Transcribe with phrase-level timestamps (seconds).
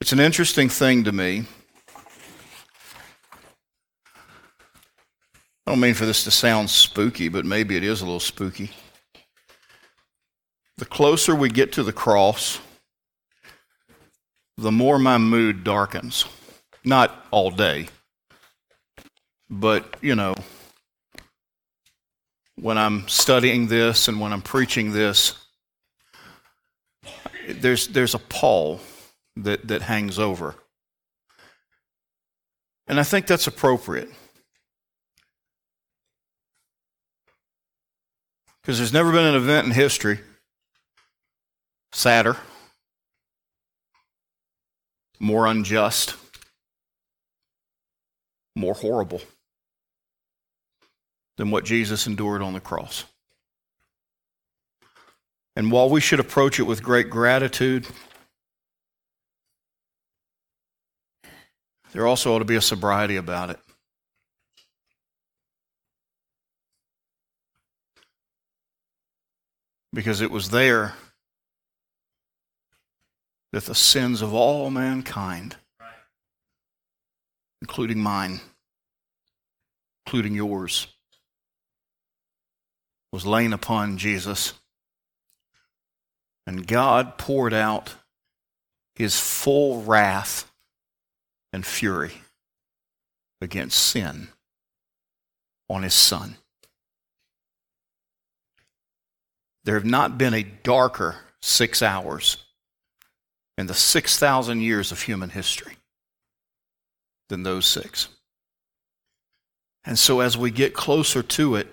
[0.00, 1.44] It's an interesting thing to me.
[5.66, 8.70] I don't mean for this to sound spooky, but maybe it is a little spooky.
[10.76, 12.60] The closer we get to the cross,
[14.56, 16.24] the more my mood darkens.
[16.84, 17.88] Not all day,
[19.50, 20.36] but, you know,
[22.54, 25.34] when I'm studying this and when I'm preaching this,
[27.48, 28.80] there's, there's a pall
[29.44, 30.54] that, that hangs over.
[32.86, 34.08] And I think that's appropriate.
[38.62, 40.20] Because there's never been an event in history
[41.92, 42.36] sadder,
[45.18, 46.16] more unjust,
[48.54, 49.22] more horrible
[51.38, 53.04] than what Jesus endured on the cross.
[55.56, 57.86] And while we should approach it with great gratitude,
[61.92, 63.58] there also ought to be a sobriety about it.
[69.92, 70.94] Because it was there
[73.52, 75.56] that the sins of all mankind,
[77.62, 78.40] including mine,
[80.06, 80.86] including yours,
[83.12, 84.52] was laying upon Jesus.
[86.46, 87.94] And God poured out
[88.94, 90.47] his full wrath
[91.52, 92.12] and fury
[93.40, 94.28] against sin
[95.68, 96.36] on his son.
[99.64, 102.38] There have not been a darker six hours
[103.56, 105.76] in the 6,000 years of human history
[107.28, 108.08] than those six.
[109.84, 111.68] And so as we get closer to it,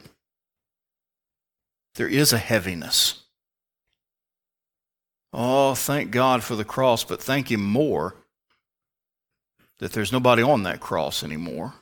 [1.95, 3.23] there is a heaviness.
[5.31, 8.15] Oh, thank God for the cross, but thank Him more
[9.79, 11.73] that there's nobody on that cross anymore,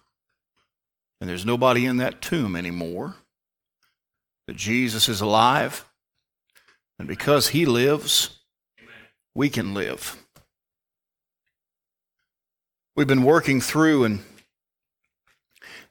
[1.22, 3.16] and there's nobody in that tomb anymore,
[4.48, 5.86] that Jesus is alive,
[7.00, 8.40] and because He lives,
[9.36, 10.18] we can live.
[12.96, 14.20] We've been working through and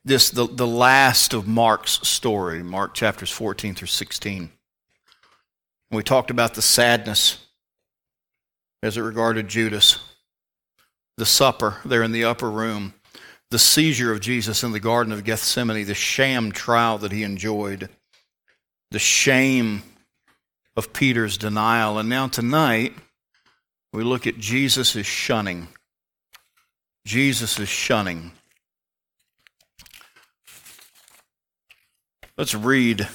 [0.05, 4.51] this the, the last of Mark's story, Mark chapters 14 through 16.
[5.91, 7.47] We talked about the sadness
[8.83, 9.99] as it regarded Judas,
[11.17, 12.95] the supper there in the upper room,
[13.51, 17.89] the seizure of Jesus in the Garden of Gethsemane, the sham trial that he enjoyed,
[18.91, 19.83] the shame
[20.77, 21.99] of Peter's denial.
[21.99, 22.95] And now tonight,
[23.93, 25.69] we look at Jesus' shunning.
[27.07, 28.33] Jesus' shunning.
[32.39, 33.07] Let's read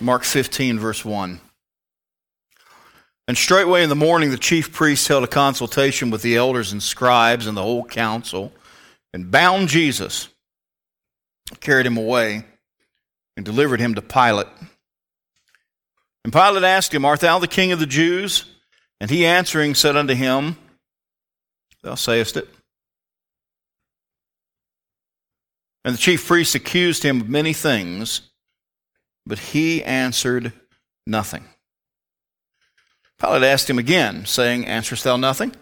[0.00, 1.40] Mark 15, verse 1.
[3.30, 6.82] And straightway in the morning the chief priests held a consultation with the elders and
[6.82, 8.52] scribes and the whole council,
[9.14, 10.28] and bound Jesus,
[11.60, 12.44] carried him away,
[13.36, 14.48] and delivered him to Pilate.
[16.24, 18.46] And Pilate asked him, Art thou the king of the Jews?
[19.00, 20.56] And he answering said unto him,
[21.84, 22.48] Thou sayest it.
[25.84, 28.22] And the chief priests accused him of many things,
[29.24, 30.52] but he answered
[31.06, 31.44] nothing.
[33.20, 35.54] Pilate asked him again, saying, Answerest thou nothing?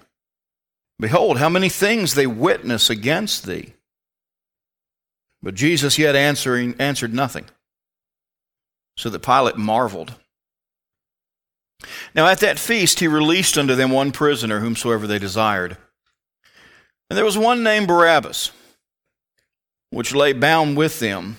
[1.01, 3.75] Behold, how many things they witness against thee.
[5.43, 7.47] But Jesus yet answering answered nothing,
[8.97, 10.15] so that Pilate marveled.
[12.15, 15.77] Now at that feast he released unto them one prisoner, whomsoever they desired.
[17.09, 18.51] And there was one named Barabbas,
[19.91, 21.37] which lay bound with them,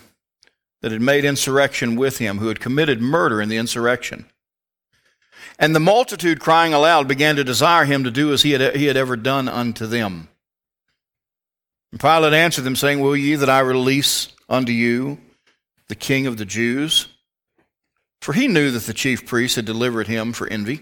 [0.82, 4.26] that had made insurrection with him, who had committed murder in the insurrection.
[5.62, 8.86] And the multitude, crying aloud, began to desire him to do as he had, he
[8.86, 10.30] had ever done unto them.
[11.92, 15.20] And Pilate answered them, saying, Will ye that I release unto you
[15.90, 17.08] the king of the Jews?
[18.22, 20.82] For he knew that the chief priests had delivered him for envy.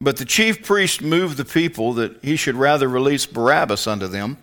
[0.00, 4.38] But the chief priest moved the people that he should rather release Barabbas unto them.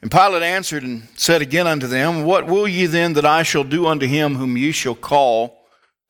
[0.00, 3.64] And Pilate answered and said again unto them, What will ye then that I shall
[3.64, 5.57] do unto him whom ye shall call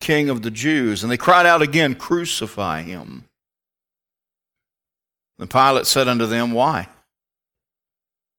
[0.01, 1.03] King of the Jews?
[1.03, 3.25] And they cried out again, Crucify him.
[5.39, 6.89] And Pilate said unto them, Why?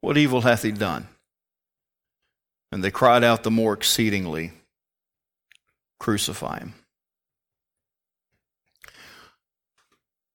[0.02, 1.08] What evil hath he done?
[2.72, 4.52] And they cried out the more exceedingly,
[6.00, 6.74] Crucify him.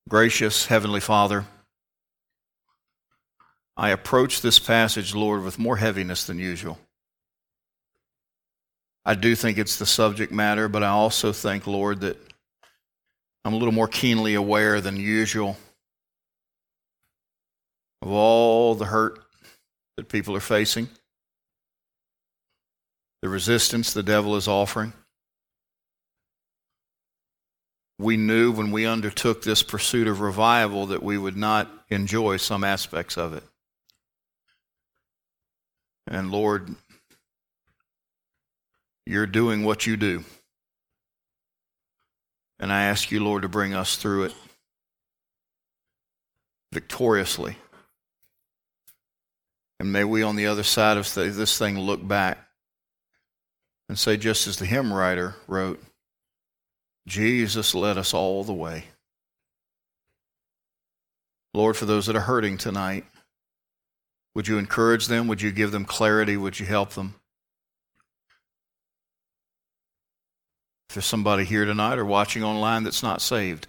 [0.09, 1.47] Gracious Heavenly Father,
[3.77, 6.79] I approach this passage, Lord, with more heaviness than usual.
[9.05, 12.17] I do think it's the subject matter, but I also think, Lord, that
[13.45, 15.57] I'm a little more keenly aware than usual
[18.01, 19.19] of all the hurt
[19.97, 20.89] that people are facing,
[23.23, 24.93] the resistance the devil is offering.
[27.99, 32.65] We knew when we undertook this pursuit of revival that we would not enjoy some
[32.65, 33.45] aspects of it.
[36.07, 36.75] And Lord,
[39.07, 40.25] you're doing what you do.
[42.59, 44.35] And I ask you, Lord, to bring us through it
[46.73, 47.57] victoriously.
[49.81, 52.39] And may we, on the other side of this thing, look back
[53.89, 55.83] and say, just as the hymn writer wrote,
[57.07, 58.85] Jesus led us all the way.
[61.53, 63.05] Lord, for those that are hurting tonight,
[64.35, 65.29] would you encourage them?
[65.29, 66.37] Would you give them clarity?
[66.37, 67.15] Would you help them?
[70.95, 73.67] If there's somebody here tonight or watching online that's not saved,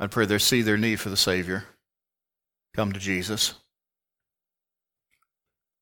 [0.00, 1.66] I pray they see their need for the Savior.
[2.74, 3.54] Come to Jesus.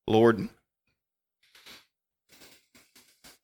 [0.06, 0.50] Lord,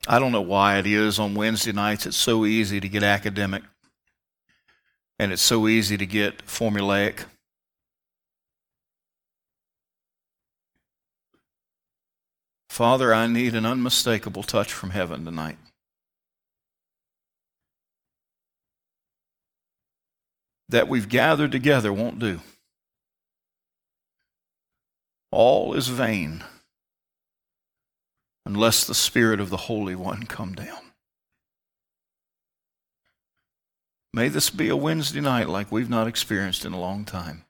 [0.06, 3.62] I don't know why it is on Wednesday nights it's so easy to get academic
[5.18, 7.24] and it's so easy to get formulaic.
[12.68, 15.56] Father, I need an unmistakable touch from heaven tonight.
[20.68, 22.40] That we've gathered together won't do.
[25.30, 26.44] All is vain
[28.44, 30.78] unless the Spirit of the Holy One come down.
[34.12, 37.44] May this be a Wednesday night like we've not experienced in a long time.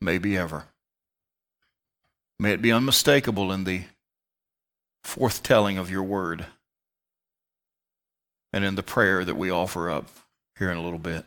[0.00, 0.66] Maybe ever.
[2.38, 3.84] May it be unmistakable in the
[5.04, 6.46] forthtelling of your word
[8.52, 10.08] and in the prayer that we offer up
[10.58, 11.24] here in a little bit.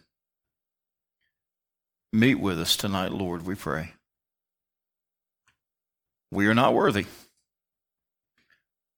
[2.15, 3.93] Meet with us tonight, Lord, we pray.
[6.31, 7.07] We are not worthy,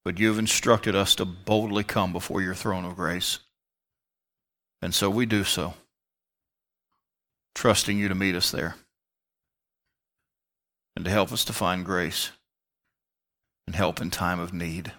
[0.03, 3.39] but you have instructed us to boldly come before your throne of grace.
[4.81, 5.75] And so we do so,
[7.55, 8.75] trusting you to meet us there
[10.97, 12.31] and to help us to find grace
[13.65, 14.91] and help in time of need.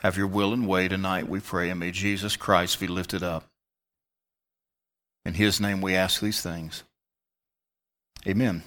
[0.00, 3.44] Have your will and way tonight, we pray, and may Jesus Christ be lifted up.
[5.26, 6.84] In his name we ask these things.
[8.28, 8.62] Amen.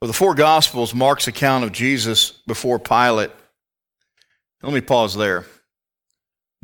[0.00, 3.30] Well, the four Gospels, Mark's account of Jesus before Pilate.
[4.62, 5.44] Let me pause there.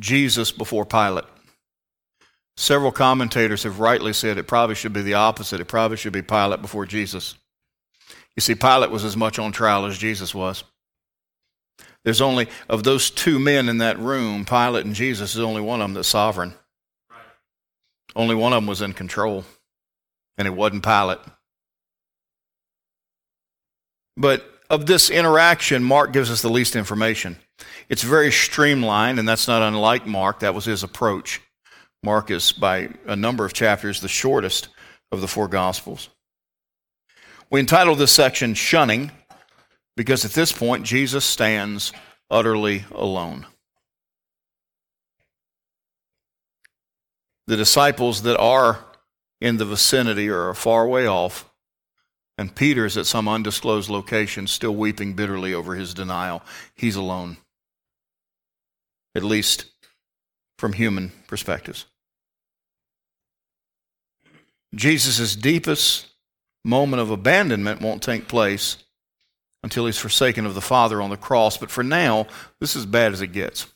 [0.00, 1.24] Jesus before Pilate.
[2.56, 5.60] Several commentators have rightly said it probably should be the opposite.
[5.60, 7.34] It probably should be Pilate before Jesus.
[8.34, 10.64] You see, Pilate was as much on trial as Jesus was.
[12.04, 15.80] There's only, of those two men in that room, Pilate and Jesus, is only one
[15.80, 16.54] of them that's sovereign.
[18.16, 19.44] Only one of them was in control,
[20.36, 21.18] and it wasn't Pilate.
[24.16, 27.36] But of this interaction, Mark gives us the least information.
[27.88, 30.40] It's very streamlined, and that's not unlike Mark.
[30.40, 31.40] That was his approach.
[32.02, 34.68] Mark is, by a number of chapters, the shortest
[35.12, 36.08] of the four Gospels.
[37.50, 39.12] We entitled this section Shunning
[39.96, 41.92] because at this point, Jesus stands
[42.30, 43.46] utterly alone.
[47.46, 48.78] The disciples that are
[49.40, 51.52] in the vicinity are far way off
[52.38, 56.42] and Peter's at some undisclosed location, still weeping bitterly over his denial.
[56.74, 57.36] He's alone,
[59.14, 59.66] at least
[60.58, 61.86] from human perspectives.
[64.74, 66.06] Jesus' deepest
[66.64, 68.81] moment of abandonment won't take place
[69.62, 71.56] until he's forsaken of the Father on the cross.
[71.56, 72.26] But for now,
[72.60, 73.66] this is as bad as it gets.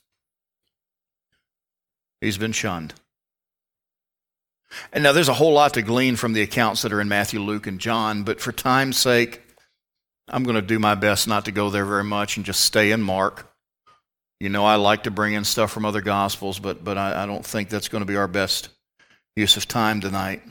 [2.21, 2.95] He's been shunned.
[4.93, 7.41] And now there's a whole lot to glean from the accounts that are in Matthew,
[7.41, 9.43] Luke, and John, but for time's sake,
[10.29, 12.91] I'm going to do my best not to go there very much and just stay
[12.91, 13.53] in Mark.
[14.41, 17.27] You know, I like to bring in stuff from other Gospels, but, but I, I
[17.27, 18.69] don't think that's going to be our best
[19.37, 20.43] use of time tonight.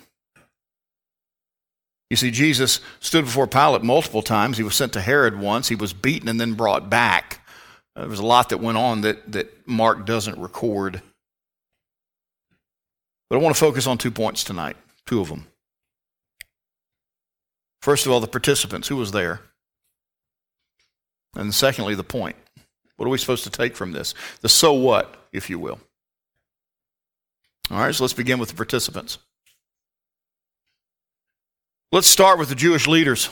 [2.10, 4.58] You see, Jesus stood before Pilate multiple times.
[4.58, 5.68] He was sent to Herod once.
[5.68, 7.42] He was beaten and then brought back.
[7.96, 11.02] Uh, there was a lot that went on that, that Mark doesn't record.
[13.30, 15.48] But I want to focus on two points tonight, two of them.
[17.82, 19.42] First of all, the participants, who was there?
[21.36, 22.36] And secondly, the point.
[22.98, 24.14] What are we supposed to take from this?
[24.42, 25.80] The so what, if you will.
[27.72, 29.18] All right, so let's begin with the participants.
[31.96, 33.30] Let's start with the Jewish leaders.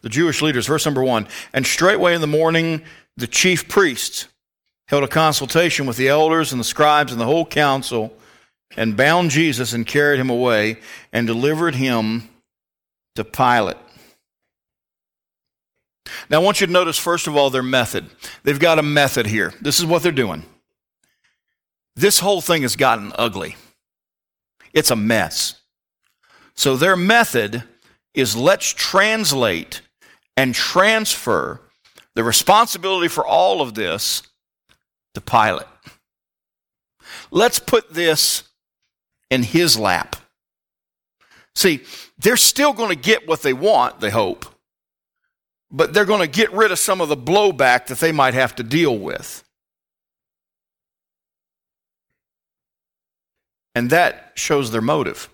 [0.00, 0.66] the Jewish leaders.
[0.66, 1.28] Verse number one.
[1.52, 2.82] And straightway in the morning,
[3.16, 4.26] the chief priests
[4.88, 8.12] held a consultation with the elders and the scribes and the whole council
[8.76, 10.80] and bound Jesus and carried him away
[11.12, 12.28] and delivered him
[13.14, 13.76] to Pilate.
[16.28, 18.10] Now, I want you to notice, first of all, their method.
[18.42, 19.54] They've got a method here.
[19.60, 20.42] This is what they're doing.
[21.94, 23.54] This whole thing has gotten ugly,
[24.72, 25.61] it's a mess.
[26.54, 27.64] So, their method
[28.14, 29.80] is let's translate
[30.36, 31.60] and transfer
[32.14, 34.22] the responsibility for all of this
[35.14, 35.66] to Pilate.
[37.30, 38.44] Let's put this
[39.30, 40.16] in his lap.
[41.54, 41.82] See,
[42.18, 44.46] they're still going to get what they want, they hope,
[45.70, 48.54] but they're going to get rid of some of the blowback that they might have
[48.56, 49.42] to deal with.
[53.74, 55.28] And that shows their motive.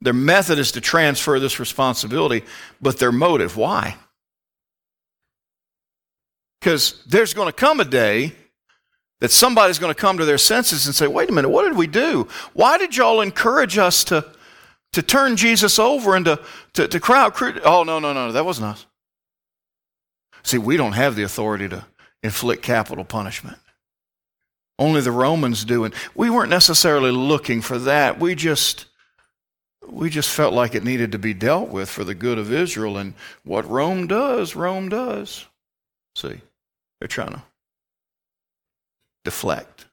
[0.00, 2.44] Their method is to transfer this responsibility,
[2.80, 3.96] but their motive, why?
[6.60, 8.32] Because there's going to come a day
[9.20, 11.76] that somebody's going to come to their senses and say, wait a minute, what did
[11.76, 12.28] we do?
[12.52, 14.26] Why did y'all encourage us to,
[14.92, 16.40] to turn Jesus over and to,
[16.74, 17.40] to, to cry out?
[17.64, 18.86] Oh, no, no, no, that wasn't us.
[20.42, 21.86] See, we don't have the authority to
[22.22, 23.58] inflict capital punishment.
[24.78, 25.84] Only the Romans do.
[25.84, 28.20] And we weren't necessarily looking for that.
[28.20, 28.86] We just
[29.88, 32.96] we just felt like it needed to be dealt with for the good of Israel.
[32.96, 33.14] And
[33.44, 35.46] what Rome does, Rome does.
[36.14, 36.40] See,
[37.00, 37.42] they're trying to
[39.24, 39.86] deflect.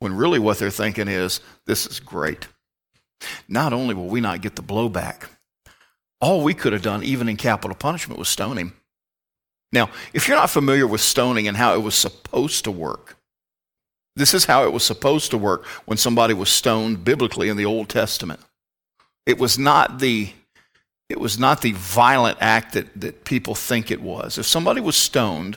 [0.00, 2.46] When really what they're thinking is, this is great.
[3.48, 5.24] Not only will we not get the blowback,
[6.20, 8.74] all we could have done, even in capital punishment, was stone him.
[9.72, 13.17] Now, if you're not familiar with stoning and how it was supposed to work,
[14.18, 17.64] this is how it was supposed to work when somebody was stoned biblically in the
[17.64, 18.40] Old Testament.
[19.26, 20.30] It was not the
[21.08, 24.36] it was not the violent act that, that people think it was.
[24.36, 25.56] If somebody was stoned,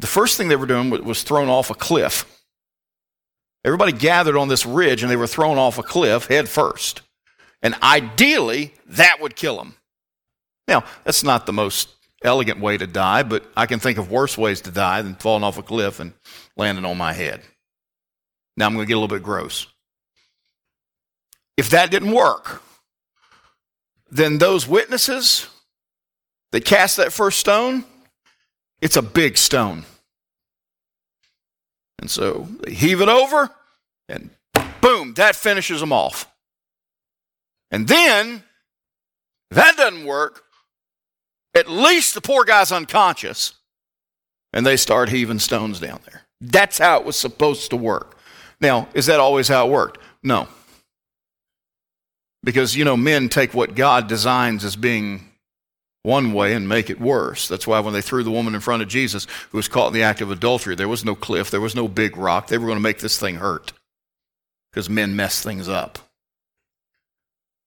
[0.00, 2.24] the first thing they were doing was thrown off a cliff.
[3.64, 7.02] Everybody gathered on this ridge and they were thrown off a cliff head first.
[7.62, 9.76] And ideally, that would kill them.
[10.66, 11.88] Now, that's not the most
[12.22, 15.44] elegant way to die, but I can think of worse ways to die than falling
[15.44, 16.12] off a cliff and
[16.56, 17.40] landing on my head.
[18.56, 19.66] Now I'm going to get a little bit gross.
[21.56, 22.62] If that didn't work,
[24.10, 25.48] then those witnesses
[26.52, 27.84] that cast that first stone,
[28.80, 29.84] it's a big stone.
[31.98, 33.50] And so they heave it over,
[34.08, 34.30] and
[34.80, 36.30] boom, that finishes them off.
[37.70, 38.44] And then,
[39.50, 40.44] that doesn't work,
[41.54, 43.54] at least the poor guy's unconscious,
[44.52, 46.22] and they start heaving stones down there.
[46.40, 48.15] That's how it was supposed to work.
[48.60, 49.98] Now, is that always how it worked?
[50.22, 50.48] No.
[52.42, 55.28] Because, you know, men take what God designs as being
[56.02, 57.48] one way and make it worse.
[57.48, 59.92] That's why when they threw the woman in front of Jesus who was caught in
[59.92, 62.46] the act of adultery, there was no cliff, there was no big rock.
[62.46, 63.72] They were going to make this thing hurt
[64.70, 65.98] because men mess things up.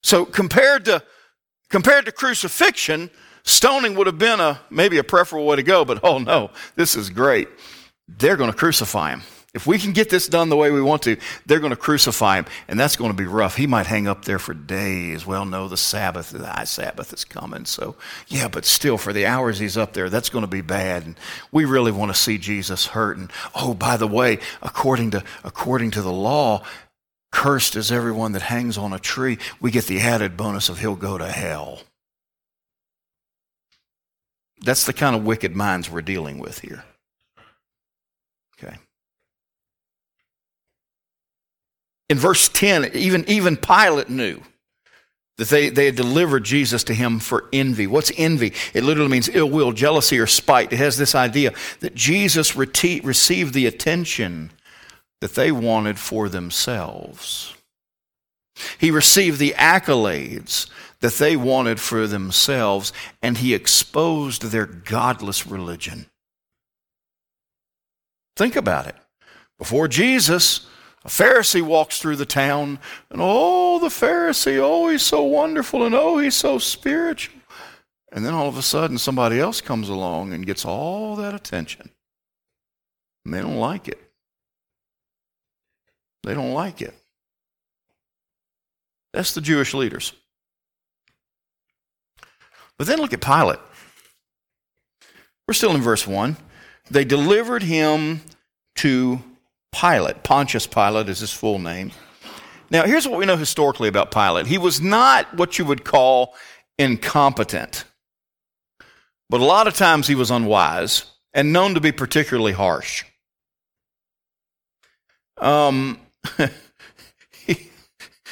[0.03, 1.03] So compared to
[1.69, 3.10] compared to crucifixion,
[3.43, 6.96] stoning would have been a maybe a preferable way to go, but oh no, this
[6.96, 7.50] is great.
[8.08, 9.22] They're going to crucify him.
[9.51, 12.38] If we can get this done the way we want to, they're going to crucify
[12.38, 13.56] him, and that's going to be rough.
[13.56, 15.25] He might hang up there for days.
[15.25, 17.65] Well, no, the Sabbath, the high Sabbath is coming.
[17.65, 17.96] So,
[18.27, 21.03] yeah, but still, for the hours he's up there, that's going to be bad.
[21.03, 21.15] And
[21.51, 23.18] we really want to see Jesus hurt.
[23.18, 26.63] And oh, by the way, according to according to the law,
[27.32, 29.39] cursed is everyone that hangs on a tree.
[29.60, 31.82] We get the added bonus of he'll go to hell.
[34.62, 36.84] That's the kind of wicked minds we're dealing with here.
[38.62, 38.77] Okay.
[42.09, 44.41] In verse 10, even, even Pilate knew
[45.37, 47.87] that they, they had delivered Jesus to him for envy.
[47.87, 48.53] What's envy?
[48.73, 50.73] It literally means ill will, jealousy, or spite.
[50.73, 54.51] It has this idea that Jesus received the attention
[55.21, 57.53] that they wanted for themselves.
[58.77, 66.07] He received the accolades that they wanted for themselves, and he exposed their godless religion.
[68.35, 68.95] Think about it.
[69.57, 70.67] Before Jesus,
[71.06, 72.79] a Pharisee walks through the town,
[73.10, 77.39] and oh, the Pharisee, oh, he's so wonderful, and oh, he's so spiritual.
[78.12, 81.91] And then all of a sudden, somebody else comes along and gets all that attention.
[83.24, 84.00] And they don't like it.
[86.24, 86.94] They don't like it.
[89.13, 90.13] That's the Jewish leaders.
[92.77, 93.60] But then look at Pilate.
[95.48, 96.38] We're still in verse 1.
[96.89, 98.22] They delivered him
[98.75, 99.22] to
[99.71, 100.23] Pilate.
[100.23, 101.91] Pontius Pilate is his full name.
[102.71, 104.47] Now, here's what we know historically about Pilate.
[104.47, 106.35] He was not what you would call
[106.77, 107.85] incompetent.
[109.29, 113.05] But a lot of times he was unwise and known to be particularly harsh.
[115.38, 115.99] Um,
[117.45, 117.69] he,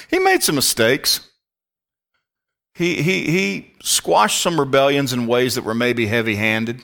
[0.10, 1.30] he made some mistakes.
[2.74, 6.84] He, he, he squashed some rebellions in ways that were maybe heavy handed.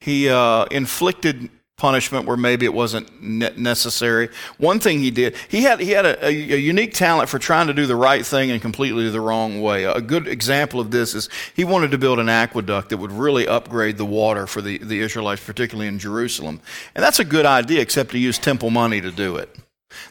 [0.00, 4.28] He uh, inflicted punishment where maybe it wasn't necessary.
[4.58, 7.72] One thing he did, he had, he had a, a, unique talent for trying to
[7.72, 9.84] do the right thing in completely the wrong way.
[9.84, 13.46] A good example of this is he wanted to build an aqueduct that would really
[13.46, 16.60] upgrade the water for the, the Israelites, particularly in Jerusalem.
[16.96, 19.56] And that's a good idea, except he used temple money to do it.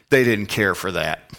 [0.10, 1.32] They didn't care for that.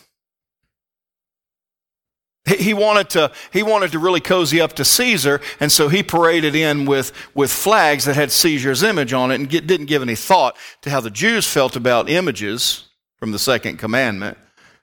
[2.49, 6.55] He wanted to, he wanted to really cozy up to Caesar, and so he paraded
[6.55, 10.15] in with, with flags that had Caesar's image on it and get, didn't give any
[10.15, 14.39] thought to how the Jews felt about images from the second commandment.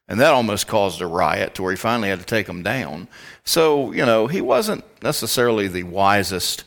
[0.08, 3.08] And that almost caused a riot to where he finally had to take them down.
[3.44, 6.66] So, you know, he wasn't necessarily the wisest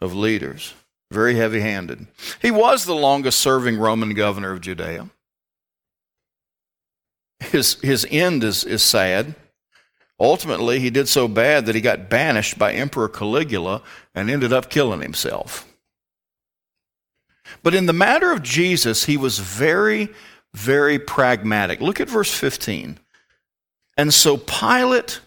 [0.00, 0.74] of leaders,
[1.12, 2.06] very heavy handed.
[2.42, 5.08] He was the longest serving Roman governor of Judea.
[7.38, 9.36] His, his end is, is sad.
[10.18, 13.82] Ultimately, he did so bad that he got banished by Emperor Caligula
[14.14, 15.66] and ended up killing himself.
[17.62, 20.08] But in the matter of Jesus, he was very,
[20.54, 21.80] very pragmatic.
[21.80, 22.98] Look at verse 15.
[23.96, 25.20] And so Pilate,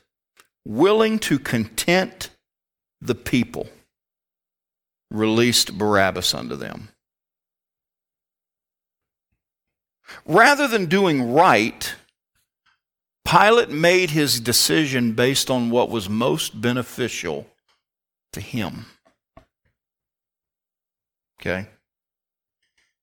[0.66, 2.32] willing to content
[3.02, 3.68] the people,
[5.12, 6.90] released Barabbas unto them.
[10.26, 11.94] Rather than doing right,
[13.30, 17.46] Pilate made his decision based on what was most beneficial
[18.34, 18.86] to him.
[21.40, 21.68] Okay?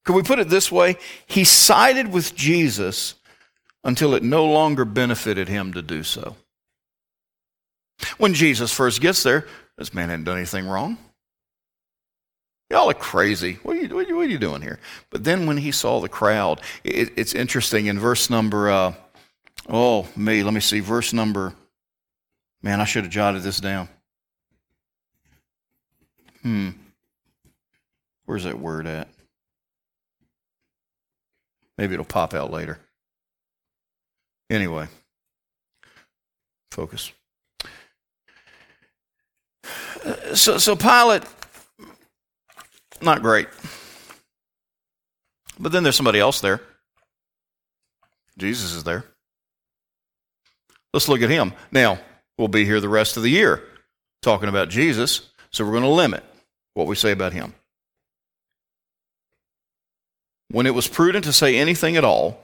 [0.04, 0.97] Could we put it this way?
[1.26, 3.14] He sided with Jesus
[3.85, 6.37] until it no longer benefited him to do so.
[8.18, 9.47] When Jesus first gets there,
[9.78, 10.99] this man hadn't done anything wrong.
[12.71, 13.59] Y'all are crazy.
[13.62, 14.80] What are, you, what are you, doing here?
[15.10, 18.71] But then when he saw the crowd, it, it's interesting in verse number.
[18.71, 18.95] Uh,
[19.69, 20.43] Oh, me.
[20.43, 20.81] Let me see.
[20.81, 21.55] Verse number.
[22.63, 23.89] Man, I should have jotted this down.
[26.43, 26.71] Hmm.
[28.25, 29.09] Where's that word at?
[31.79, 32.79] Maybe it'll pop out later.
[34.49, 34.87] Anyway,
[36.71, 37.13] focus.
[40.35, 41.25] So, so Pilate,
[43.02, 43.49] not great.
[45.59, 46.61] But then there's somebody else there.
[48.39, 49.05] Jesus is there.
[50.97, 51.52] Let's look at him.
[51.71, 51.99] Now,
[52.39, 53.63] we'll be here the rest of the year
[54.23, 56.25] talking about Jesus, so we're going to limit
[56.73, 57.52] what we say about him.
[60.50, 62.43] When it was prudent to say anything at all,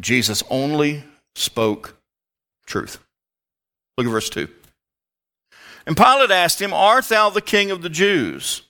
[0.00, 1.04] Jesus only
[1.36, 1.96] spoke
[2.66, 2.98] truth.
[3.96, 4.48] Look at verse 2.
[5.86, 8.62] And Pilate asked him, Art thou the king of the Jews?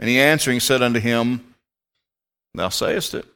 [0.00, 1.54] And he answering said unto him,
[2.52, 3.26] Thou sayest it.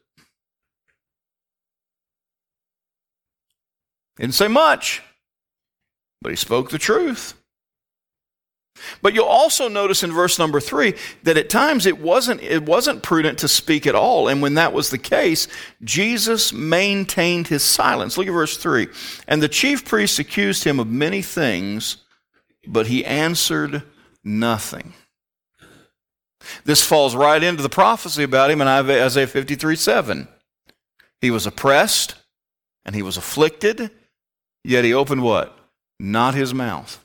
[4.18, 5.02] Didn't say much,
[6.20, 7.35] but he spoke the truth.
[9.02, 13.02] But you'll also notice in verse number three that at times it wasn't, it wasn't
[13.02, 14.28] prudent to speak at all.
[14.28, 15.48] And when that was the case,
[15.83, 18.16] Jesus maintained his silence.
[18.16, 18.88] Look at verse three.
[19.26, 21.98] And the chief priests accused him of many things,
[22.66, 23.83] but he answered
[24.24, 24.94] nothing.
[26.64, 30.28] This falls right into the prophecy about him in Isaiah 53 7.
[31.20, 32.14] He was oppressed
[32.85, 33.90] and he was afflicted
[34.64, 35.57] Yet he opened what?
[35.99, 37.05] Not his mouth.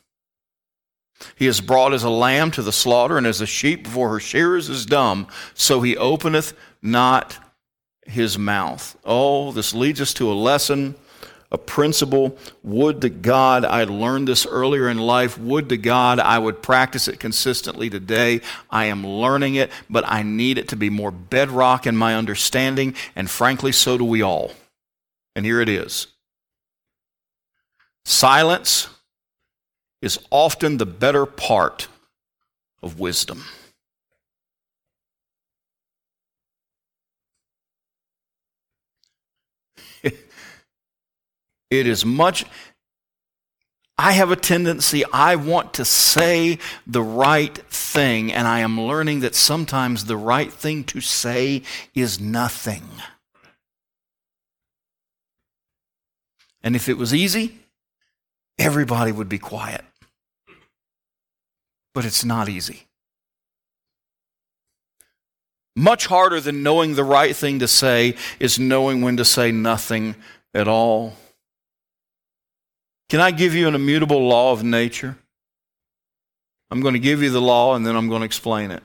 [1.35, 4.19] He is brought as a lamb to the slaughter, and as a sheep before her
[4.19, 7.37] shearers is dumb, so he openeth not
[8.05, 8.97] his mouth.
[9.05, 10.95] Oh, this leads us to a lesson,
[11.51, 12.37] a principle.
[12.63, 15.37] Would to God I had learned this earlier in life.
[15.37, 18.41] Would to God I would practice it consistently today.
[18.69, 22.95] I am learning it, but I need it to be more bedrock in my understanding,
[23.15, 24.51] and frankly, so do we all.
[25.35, 26.07] And here it is.
[28.05, 28.89] Silence
[30.01, 31.87] is often the better part
[32.81, 33.43] of wisdom.
[40.03, 40.17] it
[41.69, 42.45] is much.
[43.97, 49.21] I have a tendency, I want to say the right thing, and I am learning
[49.21, 51.61] that sometimes the right thing to say
[51.93, 52.83] is nothing.
[56.63, 57.62] And if it was easy,
[58.57, 59.83] everybody would be quiet.
[61.93, 62.87] But it's not easy.
[65.75, 70.15] Much harder than knowing the right thing to say is knowing when to say nothing
[70.53, 71.13] at all.
[73.09, 75.17] Can I give you an immutable law of nature?
[76.69, 78.83] I'm going to give you the law and then I'm going to explain it.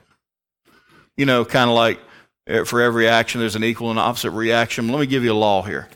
[1.17, 1.99] You know, kind of like
[2.47, 4.87] eh, for every action, there's an equal and opposite reaction.
[4.89, 5.89] Let me give you a law here.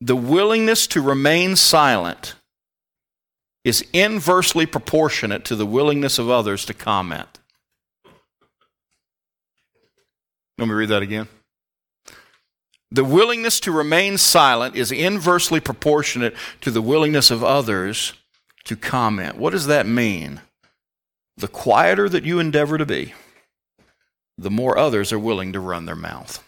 [0.00, 2.34] The willingness to remain silent
[3.66, 7.40] is inversely proportionate to the willingness of others to comment.
[10.56, 11.26] Let me read that again.
[12.92, 18.12] The willingness to remain silent is inversely proportionate to the willingness of others
[18.66, 19.36] to comment.
[19.36, 20.42] What does that mean?
[21.36, 23.14] The quieter that you endeavor to be,
[24.38, 26.40] the more others are willing to run their mouth.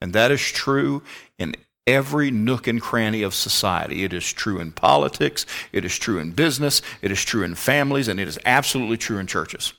[0.00, 1.02] And that is true
[1.38, 1.54] in
[1.88, 4.04] every nook and cranny of society.
[4.04, 8.08] It is true in politics, it is true in business, it is true in families,
[8.08, 9.72] and it is absolutely true in churches.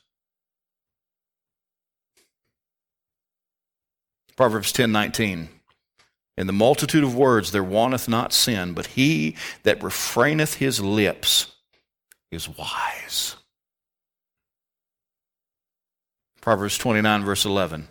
[4.36, 5.50] Proverbs 10:19
[6.36, 11.54] In the multitude of words there wanteth not sin, but he that refraineth his lips
[12.32, 13.36] is wise.
[16.42, 17.88] Proverbs 29 verse 11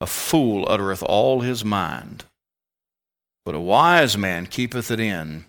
[0.00, 2.24] A fool uttereth all his mind
[3.46, 5.44] but a wise man keepeth it in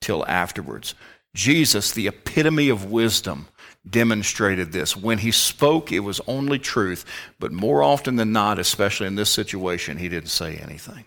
[0.00, 0.94] till afterwards.
[1.34, 3.46] Jesus, the epitome of wisdom,
[3.88, 4.96] demonstrated this.
[4.96, 7.04] When he spoke, it was only truth,
[7.38, 11.04] but more often than not, especially in this situation, he didn't say anything.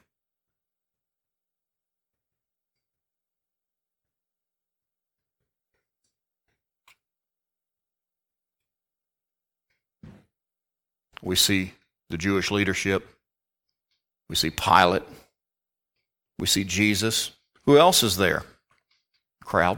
[11.24, 11.74] We see
[12.12, 13.08] the Jewish leadership.
[14.30, 15.04] We see Pilate.
[16.42, 17.34] We see Jesus.
[17.66, 18.42] Who else is there?
[19.46, 19.78] Crowd.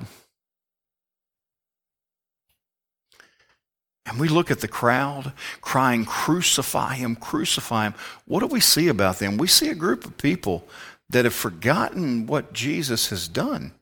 [4.06, 7.96] And we look at the crowd crying, Crucify him, crucify him.
[8.24, 9.38] What do we see about them?
[9.38, 10.66] We see a group of people
[11.10, 13.74] that have forgotten what Jesus has done,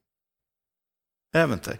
[1.33, 1.77] haven't they?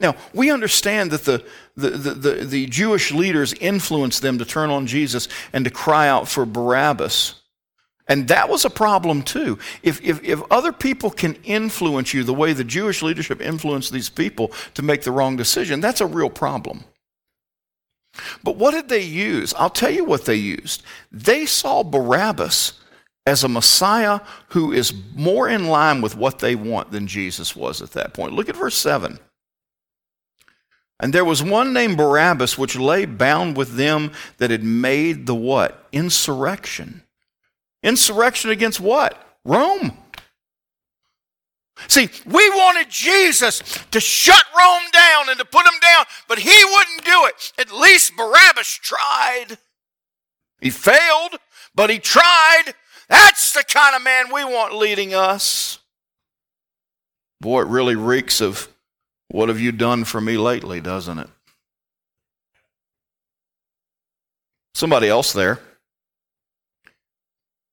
[0.00, 1.44] Now, we understand that the,
[1.76, 6.28] the, the, the, Jewish leaders influenced them to turn on Jesus and to cry out
[6.28, 7.34] for Barabbas.
[8.08, 9.58] And that was a problem too.
[9.82, 14.08] If, if, if other people can influence you the way the Jewish leadership influenced these
[14.08, 16.84] people to make the wrong decision, that's a real problem.
[18.42, 19.52] But what did they use?
[19.54, 20.82] I'll tell you what they used.
[21.12, 22.80] They saw Barabbas
[23.26, 27.82] as a Messiah who is more in line with what they want than Jesus was
[27.82, 28.32] at that point.
[28.32, 29.18] Look at verse 7.
[30.98, 35.34] And there was one named Barabbas which lay bound with them that had made the
[35.34, 35.86] what?
[35.92, 37.02] Insurrection.
[37.82, 39.22] Insurrection against what?
[39.44, 39.96] Rome.
[41.88, 46.64] See, we wanted Jesus to shut Rome down and to put him down, but he
[46.64, 47.52] wouldn't do it.
[47.58, 49.58] At least Barabbas tried.
[50.60, 51.38] He failed,
[51.74, 52.72] but he tried.
[53.08, 55.78] That's the kind of man we want leading us.
[57.40, 58.68] Boy, it really reeks of
[59.28, 61.28] what have you done for me lately, doesn't it?
[64.74, 65.58] Somebody else there.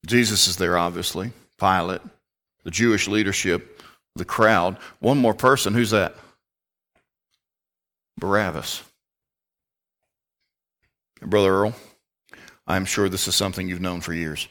[0.06, 1.32] Jesus is there, obviously.
[1.60, 2.02] Pilate,
[2.64, 3.82] the Jewish leadership,
[4.16, 4.78] the crowd.
[5.00, 5.74] One more person.
[5.74, 6.16] Who's that?
[8.18, 8.84] Barabbas.
[11.22, 11.76] Brother Earl,
[12.68, 14.48] I'm sure this is something you've known for years.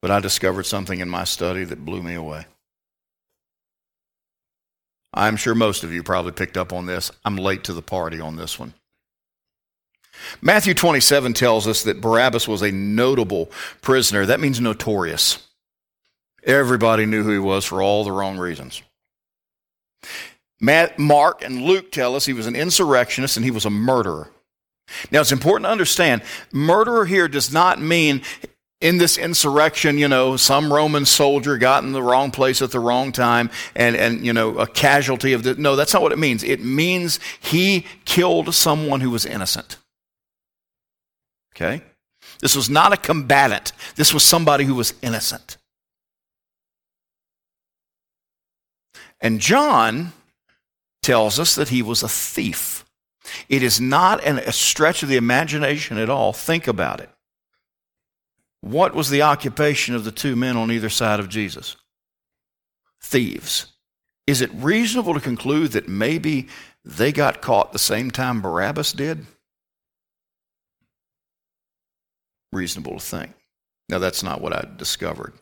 [0.00, 2.46] But I discovered something in my study that blew me away.
[5.14, 7.10] I'm sure most of you probably picked up on this.
[7.24, 8.74] I'm late to the party on this one.
[10.40, 14.26] Matthew 27 tells us that Barabbas was a notable prisoner.
[14.26, 15.46] That means notorious.
[16.44, 18.82] Everybody knew who he was for all the wrong reasons.
[20.60, 24.30] Matt, Mark and Luke tell us he was an insurrectionist and he was a murderer.
[25.10, 26.22] Now, it's important to understand
[26.52, 28.22] murderer here does not mean
[28.82, 32.80] in this insurrection, you know, some Roman soldier got in the wrong place at the
[32.80, 35.54] wrong time and, and you know, a casualty of the.
[35.54, 36.42] No, that's not what it means.
[36.42, 39.76] It means he killed someone who was innocent.
[41.54, 41.82] Okay?
[42.40, 45.56] This was not a combatant, this was somebody who was innocent.
[49.20, 50.12] And John
[51.02, 52.84] tells us that he was a thief.
[53.48, 56.32] It is not an, a stretch of the imagination at all.
[56.32, 57.08] Think about it.
[58.62, 61.76] What was the occupation of the two men on either side of Jesus?
[63.02, 63.66] Thieves.
[64.28, 66.46] Is it reasonable to conclude that maybe
[66.84, 69.26] they got caught the same time Barabbas did?
[72.52, 73.32] Reasonable to think.
[73.88, 75.34] Now, that's not what I discovered.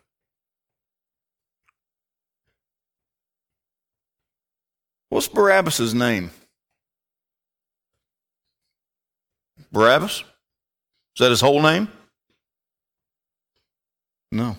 [5.11, 6.31] What's Barabbas' name?
[9.71, 10.21] Barabbas?
[10.21, 10.25] Is
[11.19, 11.89] that his whole name?
[14.33, 14.57] No.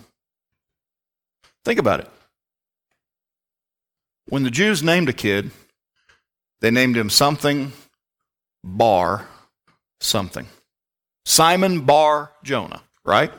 [1.64, 2.10] Think about it.
[4.28, 5.50] When the Jews named a kid,
[6.60, 7.72] they named him something
[8.64, 9.26] Bar
[10.00, 10.46] something.
[11.24, 13.32] Simon Bar Jonah, right?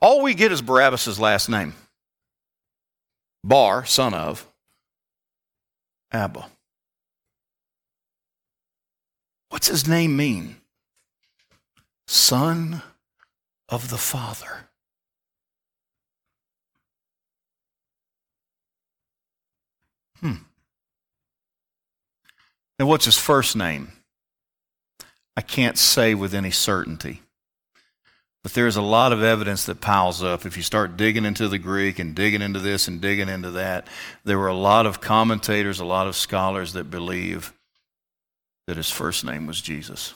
[0.00, 1.74] All we get is Barabbas' last name.
[3.44, 4.46] Bar, son of
[6.12, 6.46] Abba.
[9.50, 10.56] What's his name mean?
[12.06, 12.82] Son
[13.68, 14.68] of the Father.
[20.20, 20.34] Hmm.
[22.80, 23.92] Now, what's his first name?
[25.36, 27.20] I can't say with any certainty.
[28.42, 30.46] But there's a lot of evidence that piles up.
[30.46, 33.86] If you start digging into the Greek and digging into this and digging into that,
[34.24, 37.52] there were a lot of commentators, a lot of scholars that believe
[38.66, 40.14] that his first name was Jesus.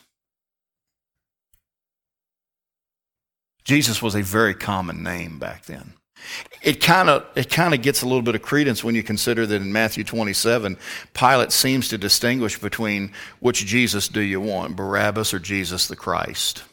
[3.63, 5.93] Jesus was a very common name back then.
[6.63, 9.47] It kind of it kind of gets a little bit of credence when you consider
[9.47, 10.79] that in Matthew 27,
[11.13, 16.65] Pilate seems to distinguish between which Jesus do you want, Barabbas or Jesus the Christ.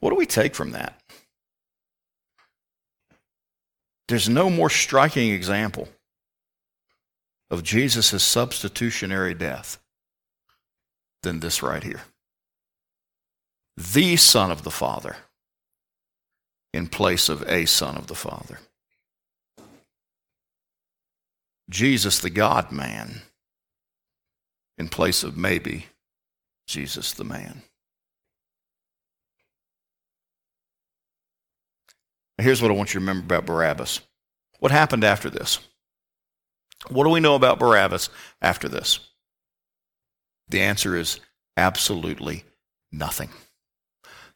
[0.00, 1.00] What do we take from that?
[4.08, 5.88] There's no more striking example
[7.50, 9.78] of Jesus' substitutionary death
[11.22, 12.02] than this right here.
[13.76, 15.16] The Son of the Father
[16.72, 18.58] in place of a Son of the Father.
[21.70, 23.22] Jesus, the God man,
[24.78, 25.86] in place of maybe
[26.66, 27.62] Jesus, the man.
[32.38, 34.00] Here's what I want you to remember about Barabbas.
[34.58, 35.58] What happened after this?
[36.88, 38.08] What do we know about Barabbas
[38.40, 38.98] after this?
[40.48, 41.20] The answer is
[41.56, 42.44] absolutely
[42.90, 43.30] nothing.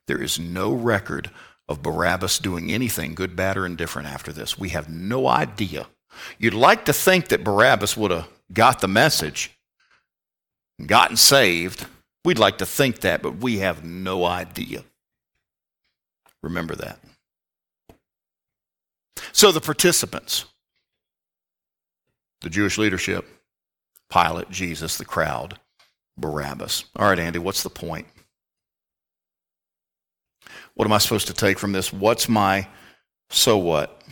[0.07, 1.31] There is no record
[1.69, 4.59] of Barabbas doing anything good, bad, or indifferent after this.
[4.59, 5.87] We have no idea.
[6.39, 9.51] You'd like to think that Barabbas would have got the message,
[10.85, 11.87] gotten saved.
[12.25, 14.85] We'd like to think that, but we have no idea.
[16.43, 17.01] Remember that.
[19.33, 20.45] So the participants,
[22.43, 23.27] the Jewish leadership,
[24.09, 25.59] Pilate, Jesus, the crowd,
[26.17, 26.85] Barabbas.
[26.95, 28.07] All right, Andy, what's the point?
[30.77, 31.93] What am I supposed to take from this?
[31.93, 32.69] What's my
[33.29, 34.03] so what?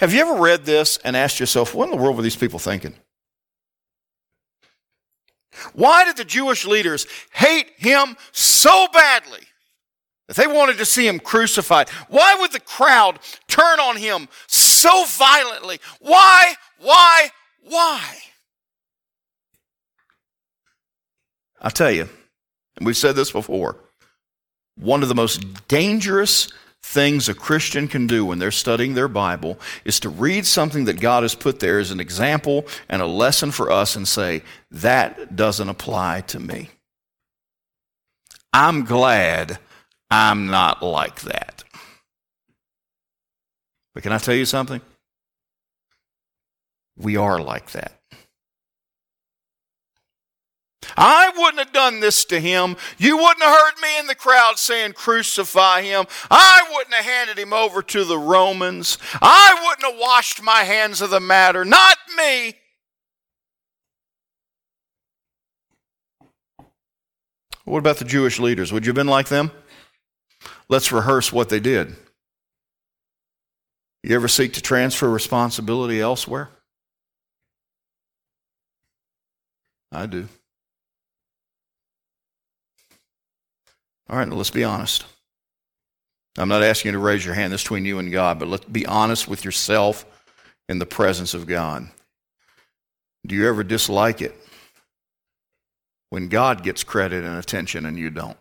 [0.00, 2.58] Have you ever read this and asked yourself, what in the world were these people
[2.58, 2.94] thinking?
[5.74, 9.40] Why did the Jewish leaders hate him so badly?
[10.28, 13.18] that they wanted to see him crucified, why would the crowd
[13.48, 15.78] turn on him so violently?
[16.00, 17.28] Why, why,
[17.64, 18.02] why?
[21.60, 22.08] I'll tell you,
[22.76, 23.78] and we've said this before,
[24.76, 29.58] one of the most dangerous things a Christian can do when they're studying their Bible
[29.84, 33.50] is to read something that God has put there as an example and a lesson
[33.50, 36.70] for us and say, that doesn't apply to me.
[38.52, 39.58] I'm glad
[40.10, 41.64] I'm not like that.
[43.94, 44.80] But can I tell you something?
[46.96, 48.01] We are like that.
[50.96, 52.76] I wouldn't have done this to him.
[52.98, 56.06] You wouldn't have heard me in the crowd saying, Crucify him.
[56.30, 58.98] I wouldn't have handed him over to the Romans.
[59.20, 61.64] I wouldn't have washed my hands of the matter.
[61.64, 62.54] Not me.
[67.64, 68.72] What about the Jewish leaders?
[68.72, 69.52] Would you have been like them?
[70.68, 71.94] Let's rehearse what they did.
[74.02, 76.50] You ever seek to transfer responsibility elsewhere?
[79.92, 80.28] I do.
[84.12, 85.06] All right, let's be honest.
[86.36, 87.50] I'm not asking you to raise your hand.
[87.50, 90.04] This between you and God, but let's be honest with yourself
[90.68, 91.88] in the presence of God.
[93.26, 94.34] Do you ever dislike it
[96.10, 98.36] when God gets credit and attention and you don't?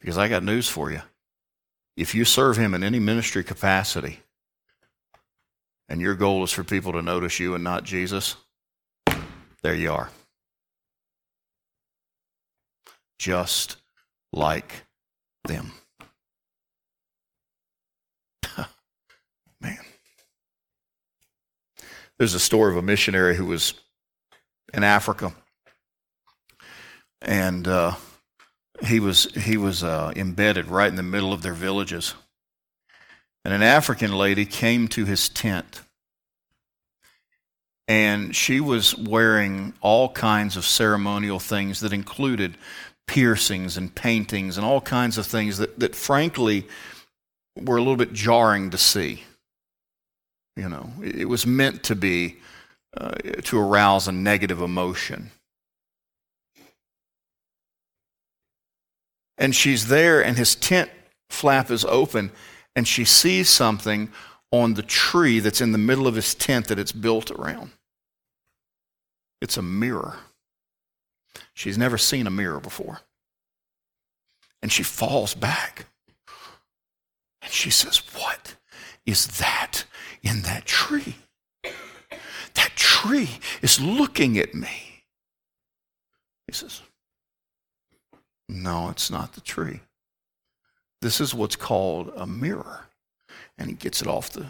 [0.00, 1.00] Because I got news for you.
[1.96, 4.20] If you serve Him in any ministry capacity,
[5.92, 8.36] and your goal is for people to notice you and not Jesus,
[9.62, 10.08] there you are.
[13.18, 13.76] Just
[14.32, 14.86] like
[15.44, 15.72] them.
[19.60, 19.76] Man.
[22.16, 23.74] There's a story of a missionary who was
[24.72, 25.34] in Africa.
[27.20, 27.96] And uh,
[28.82, 32.14] he was he was uh, embedded right in the middle of their villages,
[33.44, 35.82] And an African lady came to his tent.
[37.88, 42.56] And she was wearing all kinds of ceremonial things that included
[43.06, 46.66] piercings and paintings and all kinds of things that, that frankly
[47.60, 49.24] were a little bit jarring to see.
[50.56, 52.36] You know, it was meant to be
[52.96, 53.12] uh,
[53.44, 55.30] to arouse a negative emotion.
[59.38, 60.90] And she's there, and his tent
[61.30, 62.30] flap is open,
[62.74, 64.10] and she sees something
[64.50, 67.70] on the tree that's in the middle of his tent that it's built around.
[69.40, 70.18] It's a mirror.
[71.54, 73.00] She's never seen a mirror before.
[74.62, 75.86] And she falls back.
[77.42, 78.54] And she says, What
[79.04, 79.84] is that
[80.22, 81.16] in that tree?
[82.54, 83.30] That tree
[83.62, 85.04] is looking at me.
[86.46, 86.82] He says,
[88.48, 89.80] No, it's not the tree.
[91.02, 92.86] This is what's called a mirror.
[93.58, 94.46] And he gets it off the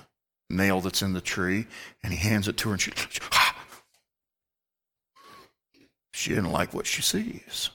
[0.51, 1.67] nail that's in the tree
[2.03, 2.93] and he hands it to her and she,
[6.13, 7.71] she didn't like what she sees.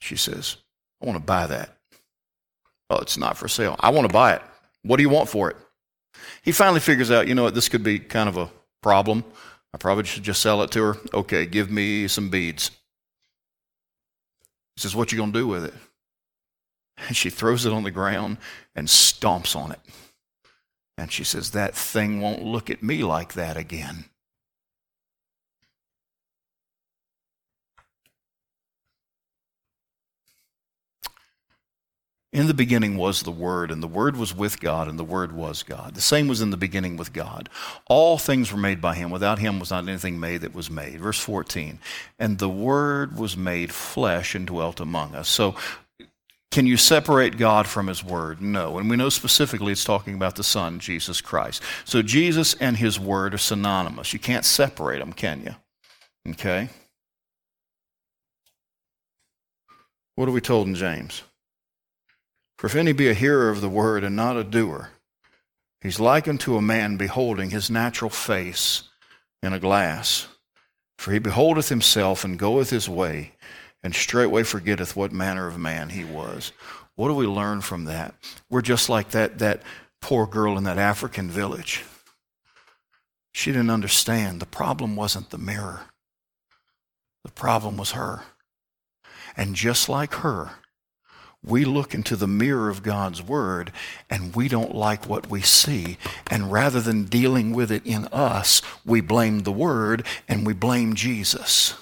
[0.00, 0.58] She says,
[1.02, 1.76] I want to buy that.
[2.88, 3.74] Oh, it's not for sale.
[3.80, 4.42] I want to buy it.
[4.82, 5.56] What do you want for it?
[6.42, 8.48] He finally figures out, you know what, this could be kind of a
[8.80, 9.24] problem.
[9.72, 10.96] I probably should just sell it to her.
[11.12, 12.70] Okay, give me some beads.
[14.76, 15.74] He says, What you gonna do with it?
[16.96, 18.38] And she throws it on the ground
[18.74, 19.80] and stomps on it.
[20.96, 24.04] And she says, That thing won't look at me like that again.
[32.34, 35.30] In the beginning was the Word, and the Word was with God, and the Word
[35.30, 35.94] was God.
[35.94, 37.48] The same was in the beginning with God.
[37.86, 39.10] All things were made by Him.
[39.10, 40.98] Without Him was not anything made that was made.
[40.98, 41.78] Verse 14.
[42.18, 45.28] And the Word was made flesh and dwelt among us.
[45.28, 45.54] So,
[46.54, 48.40] can you separate God from His Word?
[48.40, 48.78] No.
[48.78, 51.60] And we know specifically it's talking about the Son, Jesus Christ.
[51.84, 54.12] So, Jesus and His Word are synonymous.
[54.12, 56.30] You can't separate them, can you?
[56.30, 56.68] Okay?
[60.14, 61.24] What are we told in James?
[62.58, 64.90] For if any be a hearer of the word and not a doer,
[65.80, 68.84] he's like unto a man beholding his natural face
[69.42, 70.28] in a glass.
[70.98, 73.32] For he beholdeth himself and goeth his way,
[73.84, 76.52] and straightway forgetteth what manner of man he was.
[76.96, 78.14] What do we learn from that?
[78.48, 79.62] We're just like that, that
[80.00, 81.84] poor girl in that African village.
[83.30, 84.40] She didn't understand.
[84.40, 85.82] The problem wasn't the mirror,
[87.24, 88.22] the problem was her.
[89.36, 90.52] And just like her,
[91.44, 93.72] we look into the mirror of God's Word
[94.08, 95.98] and we don't like what we see.
[96.30, 100.94] And rather than dealing with it in us, we blame the Word and we blame
[100.94, 101.74] Jesus.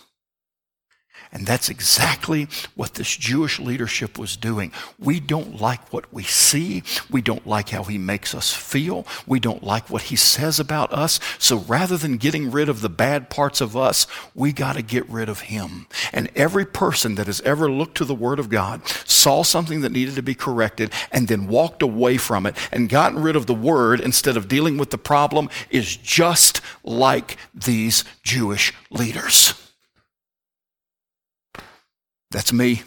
[1.33, 4.71] And that's exactly what this Jewish leadership was doing.
[4.99, 6.83] We don't like what we see.
[7.11, 9.07] We don't like how he makes us feel.
[9.27, 11.21] We don't like what he says about us.
[11.39, 15.09] So rather than getting rid of the bad parts of us, we got to get
[15.09, 15.87] rid of him.
[16.13, 19.93] And every person that has ever looked to the Word of God saw something that
[19.93, 23.55] needed to be corrected and then walked away from it and gotten rid of the
[23.55, 29.62] Word instead of dealing with the problem is just like these Jewish leaders.
[32.33, 32.83] That's me.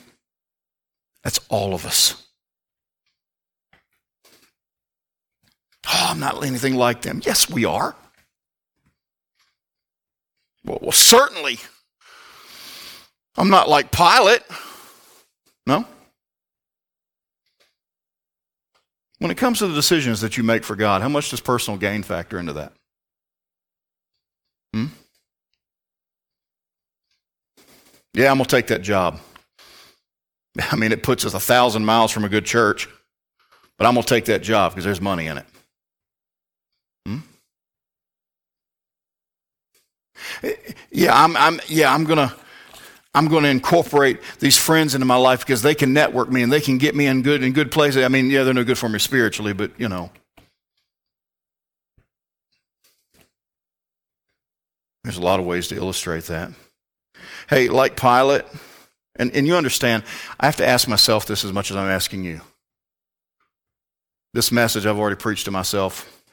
[1.23, 2.21] That's all of us.
[5.87, 7.21] Oh, I'm not anything like them.
[7.23, 7.95] Yes, we are.
[10.63, 11.59] Well, well certainly.
[13.37, 14.41] I'm not like Pilate.
[15.67, 15.85] No?
[19.19, 21.77] When it comes to the decisions that you make for God, how much does personal
[21.77, 22.73] gain factor into that?
[24.73, 24.85] Hmm?
[28.13, 29.19] Yeah, I'm going to take that job.
[30.71, 32.87] I mean, it puts us a thousand miles from a good church,
[33.77, 35.45] but I'm going to take that job because there's money in it.
[37.05, 37.17] Hmm?
[40.91, 42.33] Yeah, I'm, I'm, yeah, I'm going to.
[43.13, 46.51] I'm going to incorporate these friends into my life because they can network me and
[46.51, 48.03] they can get me in good in good places.
[48.03, 50.11] I mean, yeah, they're no good for me spiritually, but you know.
[55.05, 56.51] There's a lot of ways to illustrate that.
[57.47, 58.43] Hey, like Pilate,
[59.15, 60.03] and, and you understand,
[60.39, 62.41] I have to ask myself this as much as I'm asking you.
[64.33, 66.23] This message I've already preached to myself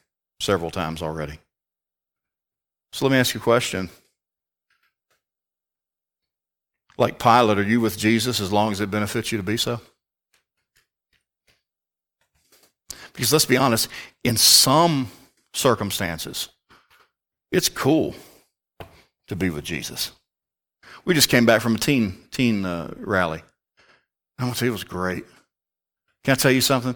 [0.40, 1.38] several times already.
[2.92, 3.88] So let me ask you a question.
[6.98, 9.80] Like Pilate, are you with Jesus as long as it benefits you to be so?
[13.12, 13.88] Because let's be honest,
[14.24, 15.10] in some
[15.54, 16.48] circumstances,
[17.50, 18.14] it's cool
[19.28, 20.12] to be with Jesus.
[21.05, 23.42] We just came back from a teen teen uh, rally.
[24.38, 25.24] I want to tell you, it was great.
[26.24, 26.94] Can I tell you something?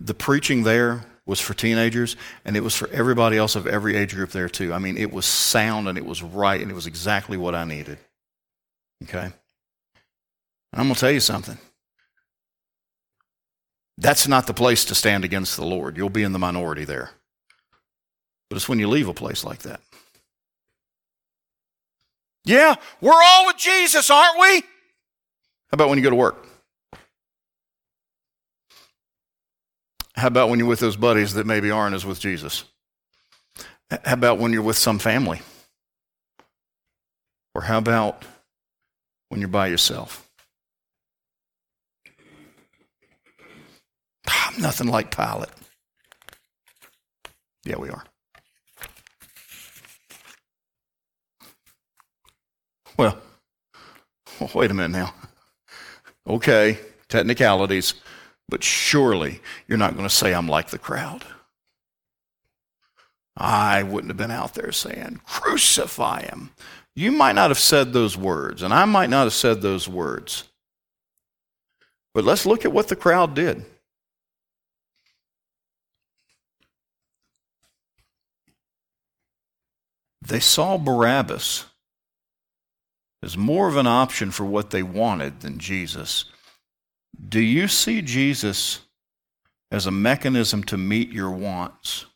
[0.00, 4.14] the preaching there was for teenagers, and it was for everybody else of every age
[4.14, 4.72] group there, too.
[4.72, 7.64] I mean, it was sound and it was right, and it was exactly what I
[7.64, 7.98] needed.
[9.04, 9.24] Okay?
[9.24, 9.32] And
[10.72, 11.58] I'm going to tell you something.
[13.98, 15.96] That's not the place to stand against the Lord.
[15.96, 17.10] You'll be in the minority there.
[18.48, 19.80] But it's when you leave a place like that.
[22.44, 24.60] Yeah, we're all with Jesus, aren't we?
[24.60, 26.46] How about when you go to work?
[30.14, 32.64] How about when you're with those buddies that maybe aren't as with Jesus?
[34.04, 35.40] How about when you're with some family?
[37.54, 38.24] Or how about
[39.28, 40.28] when you're by yourself?
[44.26, 45.50] I'm nothing like Pilate.
[47.64, 48.04] Yeah, we are.
[53.02, 53.18] Well,
[54.54, 55.12] wait a minute now.
[56.26, 56.78] Okay,
[57.08, 57.94] technicalities.
[58.48, 61.24] But surely you're not going to say I'm like the crowd.
[63.36, 66.50] I wouldn't have been out there saying, crucify him.
[66.94, 70.44] You might not have said those words, and I might not have said those words.
[72.14, 73.64] But let's look at what the crowd did.
[80.20, 81.64] They saw Barabbas
[83.22, 86.24] as more of an option for what they wanted than Jesus.
[87.28, 88.80] Do you see Jesus
[89.70, 92.06] as a mechanism to meet your wants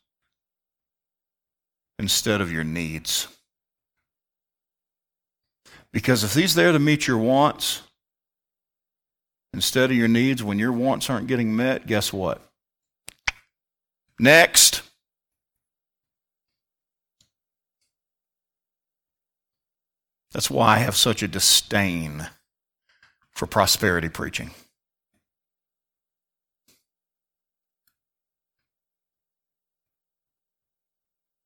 [1.97, 3.27] instead of your needs?
[5.93, 7.81] Because if he's there to meet your wants
[9.53, 12.41] instead of your needs, when your wants aren't getting met, guess what?
[14.19, 14.81] Next.
[20.33, 22.27] That's why I have such a disdain
[23.31, 24.51] for prosperity preaching.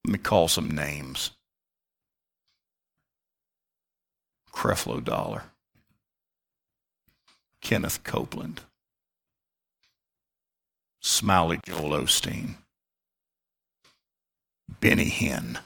[0.06, 1.32] Let me call some names.
[4.52, 5.44] Creflo Dollar,
[7.62, 8.62] Kenneth Copeland,
[11.02, 12.56] Smiley Joel Osteen,
[14.82, 15.60] Benny Hinn.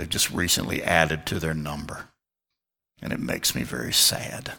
[0.00, 2.06] They've just recently added to their number,
[3.02, 4.52] and it makes me very sad.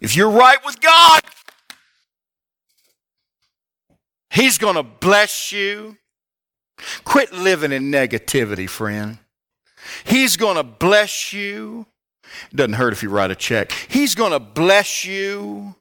[0.00, 1.22] If you're right with God,
[4.30, 5.96] He's going to bless you.
[7.02, 9.18] Quit living in negativity, friend.
[10.04, 11.86] He's going to bless you.
[12.52, 13.72] It doesn't hurt if you write a check.
[13.72, 15.74] He's going to bless you.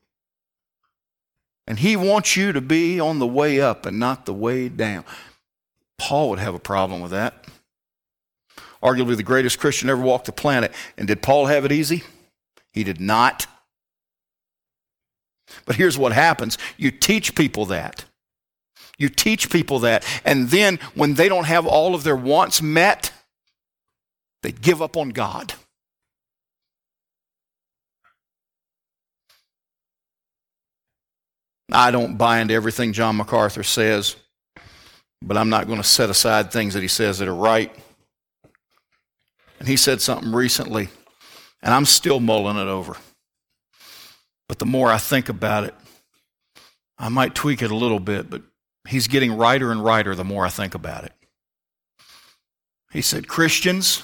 [1.68, 5.06] And he wants you to be on the way up and not the way down.
[5.98, 7.46] Paul would have a problem with that.
[8.82, 10.74] Arguably the greatest Christian ever walked the planet.
[10.98, 12.04] And did Paul have it easy?
[12.74, 13.46] He did not.
[15.66, 18.06] But here's what happens you teach people that.
[18.98, 20.06] You teach people that.
[20.26, 23.12] And then when they don't have all of their wants met,
[24.44, 25.54] they give up on God.
[31.72, 34.16] I don't buy into everything John MacArthur says,
[35.22, 37.74] but I'm not going to set aside things that he says that are right.
[39.60, 40.90] And he said something recently,
[41.62, 42.98] and I'm still mulling it over.
[44.50, 45.76] But the more I think about it,
[46.98, 48.42] I might tweak it a little bit, but
[48.88, 51.14] He's getting righter and righter the more I think about it.
[52.92, 54.04] He said, Christians,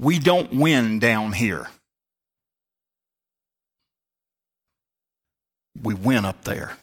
[0.00, 1.68] we don't win down here.
[5.82, 6.76] We win up there.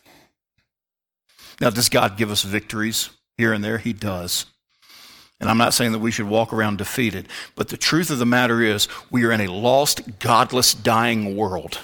[1.62, 3.78] Now, does God give us victories here and there?
[3.78, 4.46] He does.
[5.40, 8.26] And I'm not saying that we should walk around defeated, but the truth of the
[8.26, 11.80] matter is, we are in a lost, godless, dying world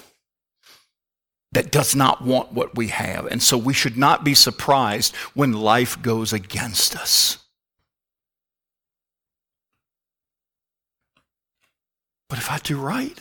[1.52, 3.26] that does not want what we have.
[3.26, 7.40] And so we should not be surprised when life goes against us.
[12.30, 13.20] But if I do right,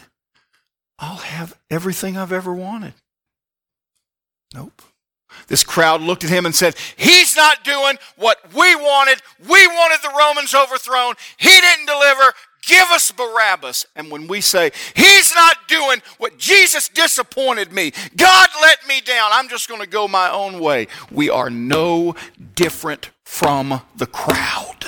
[0.99, 2.93] I'll have everything I've ever wanted.
[4.55, 4.83] Nope.
[5.47, 9.21] This crowd looked at him and said, He's not doing what we wanted.
[9.49, 11.15] We wanted the Romans overthrown.
[11.37, 12.33] He didn't deliver.
[12.67, 13.87] Give us Barabbas.
[13.95, 19.31] And when we say, He's not doing what Jesus disappointed me, God let me down,
[19.33, 22.15] I'm just going to go my own way, we are no
[22.55, 24.87] different from the crowd.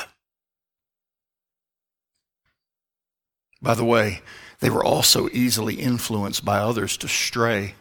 [3.62, 4.22] By the way,
[4.60, 7.74] they were also easily influenced by others to stray.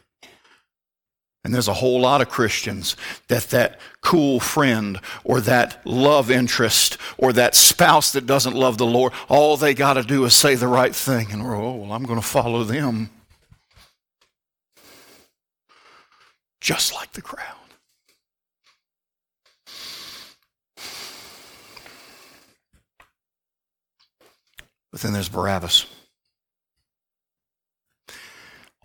[1.43, 2.97] And there's a whole lot of Christians
[3.29, 8.85] that that cool friend or that love interest or that spouse that doesn't love the
[8.85, 12.03] Lord, all they got to do is say the right thing and, oh, well, I'm
[12.03, 13.09] going to follow them.
[16.59, 17.55] Just like the crowd.
[24.91, 25.85] But then there's Barabbas.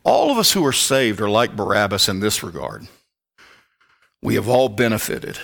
[0.05, 2.87] All of us who are saved are like Barabbas in this regard.
[4.23, 5.39] We have all benefited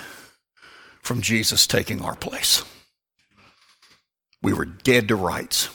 [1.02, 2.62] from Jesus taking our place.
[4.42, 5.68] We were dead to rights.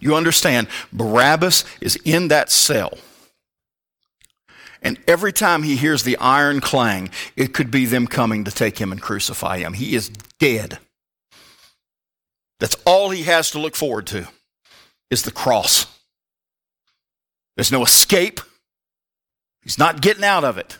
[0.00, 2.98] You understand, Barabbas is in that cell.
[4.82, 8.78] And every time he hears the iron clang, it could be them coming to take
[8.78, 9.74] him and crucify him.
[9.74, 10.08] He is
[10.40, 10.78] dead.
[12.58, 14.26] That's all he has to look forward to
[15.08, 15.86] is the cross.
[17.56, 18.40] There's no escape.
[19.62, 20.78] He's not getting out of it.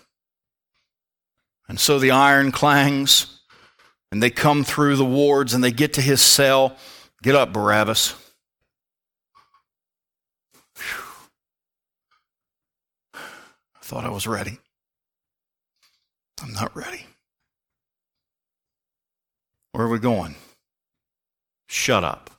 [1.69, 3.41] And so the iron clangs,
[4.11, 6.77] and they come through the wards and they get to his cell.
[7.23, 8.15] Get up, Barabbas.
[13.15, 13.19] I
[13.83, 14.59] thought I was ready.
[16.43, 17.07] I'm not ready.
[19.73, 20.35] Where are we going?
[21.69, 22.31] Shut up.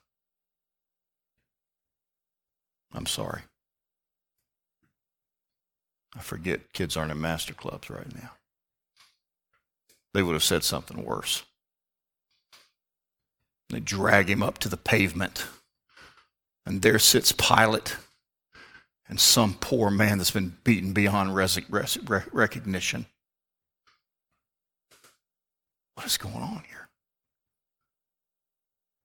[2.94, 3.42] I'm sorry.
[6.16, 8.32] I forget kids aren't in master clubs right now.
[10.14, 11.44] They would have said something worse.
[13.70, 15.48] They drag him up to the pavement,
[16.66, 17.98] and there sits Pilate
[19.10, 21.98] and some poor man that's been beaten beyond res- res-
[22.32, 23.06] recognition.
[25.96, 26.90] What is going on here?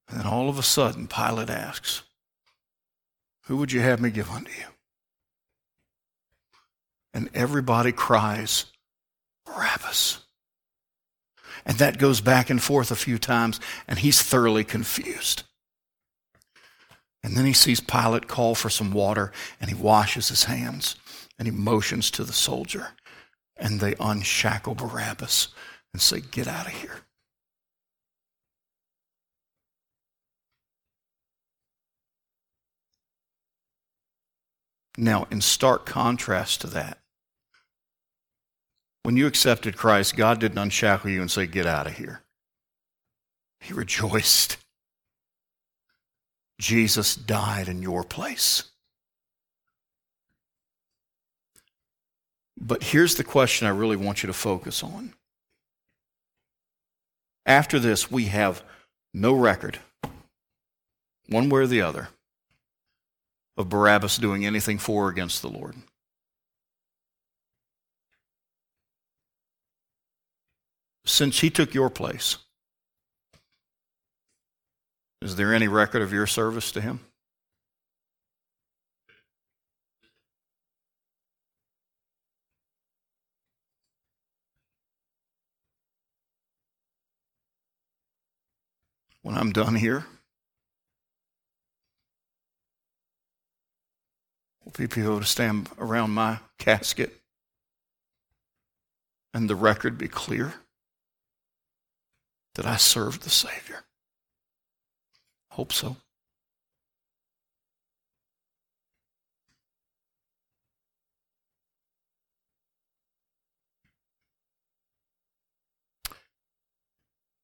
[0.07, 2.03] And then all of a sudden, Pilate asks,
[3.45, 4.65] Who would you have me give unto you?
[7.13, 8.65] And everybody cries,
[9.45, 10.19] Barabbas.
[11.65, 15.43] And that goes back and forth a few times, and he's thoroughly confused.
[17.23, 20.95] And then he sees Pilate call for some water, and he washes his hands,
[21.37, 22.89] and he motions to the soldier,
[23.57, 25.49] and they unshackle Barabbas
[25.93, 27.01] and say, Get out of here.
[34.99, 36.97] Now, in stark contrast to that,
[39.03, 42.21] when you accepted Christ, God didn't unshackle you and say, Get out of here.
[43.61, 44.57] He rejoiced.
[46.59, 48.63] Jesus died in your place.
[52.59, 55.13] But here's the question I really want you to focus on.
[57.45, 58.63] After this, we have
[59.13, 59.79] no record,
[61.29, 62.09] one way or the other,
[63.59, 65.75] of Barabbas doing anything for or against the Lord.
[71.05, 72.37] Since he took your place,
[75.21, 77.01] is there any record of your service to him?
[89.21, 90.05] When I'm done here,
[94.73, 97.15] people to stand around my casket
[99.33, 100.53] and the record be clear
[102.55, 103.83] that I served the Savior?
[105.51, 105.97] Hope so.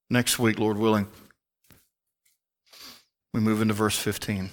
[0.09, 1.07] Next week, Lord willing,
[3.33, 4.51] we move into verse 15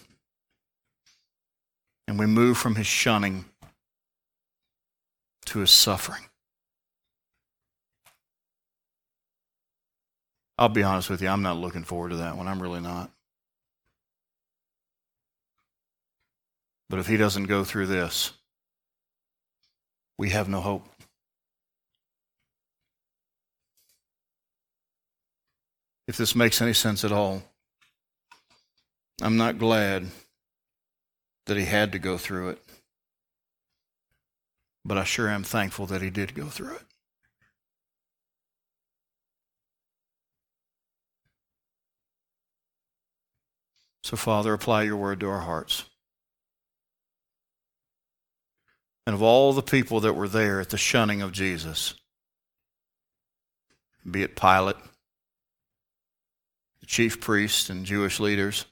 [2.12, 3.46] and we move from his shunning
[5.46, 6.20] to his suffering.
[10.58, 12.48] I'll be honest with you, I'm not looking forward to that one.
[12.48, 13.10] I'm really not.
[16.90, 18.32] But if he doesn't go through this,
[20.18, 20.86] we have no hope.
[26.06, 27.42] If this makes any sense at all,
[29.22, 30.08] I'm not glad
[31.46, 32.62] that he had to go through it.
[34.84, 36.82] But I sure am thankful that he did go through it.
[44.04, 45.84] So, Father, apply your word to our hearts.
[49.06, 51.94] And of all the people that were there at the shunning of Jesus,
[54.08, 54.76] be it Pilate,
[56.80, 58.64] the chief priests and Jewish leaders,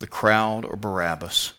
[0.00, 1.52] the crowd, or Barabbas.